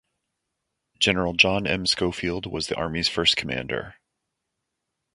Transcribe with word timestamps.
General 0.97 1.33
John 1.33 1.67
M. 1.67 1.85
Schofield 1.85 2.47
was 2.47 2.65
the 2.65 2.75
army's 2.75 3.07
first 3.07 3.37
commander. 3.37 3.97